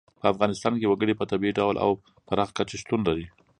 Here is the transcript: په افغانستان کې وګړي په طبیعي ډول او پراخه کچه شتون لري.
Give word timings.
په 0.19 0.25
افغانستان 0.33 0.73
کې 0.79 0.89
وګړي 0.89 1.13
په 1.17 1.25
طبیعي 1.31 1.53
ډول 1.59 1.75
او 1.85 1.91
پراخه 2.27 2.53
کچه 2.57 2.75
شتون 2.81 2.99
لري. 3.07 3.25